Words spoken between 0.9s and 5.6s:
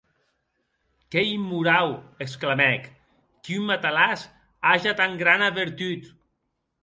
Qu’ei immorau, exclamèc, qu’un matalàs age tan grana